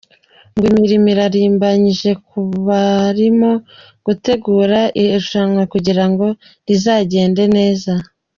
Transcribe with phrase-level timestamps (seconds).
[0.55, 3.51] Ngo imirimoirarimbanyije kubarimo
[4.05, 6.25] gutegura iri rushanwa kugira ngo
[6.67, 7.93] rizagende neza.